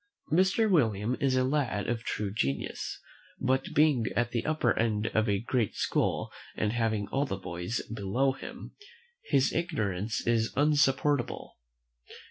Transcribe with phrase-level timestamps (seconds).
[0.31, 0.67] Mr.
[0.67, 2.99] William is a lad of true genius;
[3.39, 7.83] but, being at the upper end of a great school, and having all the boys
[7.93, 8.71] below him,
[9.23, 11.59] his arrogance is insupportable.